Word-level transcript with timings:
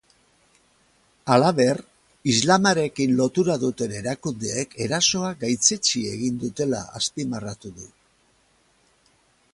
Halaber, 1.33 1.81
islamarekin 2.33 3.13
lotura 3.19 3.59
duten 3.65 3.93
erakundeek 3.99 4.75
erasoa 4.89 5.29
gaitzetsi 5.45 6.05
egin 6.15 6.43
dutela 6.47 6.81
azpimarratu 7.03 7.77
du. 7.83 7.91